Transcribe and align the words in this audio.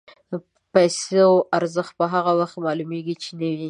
د 0.31 0.33
پیسو 0.73 1.27
ارزښت 1.57 1.91
په 1.99 2.05
هغه 2.13 2.31
وخت 2.39 2.53
کې 2.55 2.63
معلومېږي 2.67 3.15
چې 3.23 3.29
نه 3.39 3.47
وي. 3.57 3.59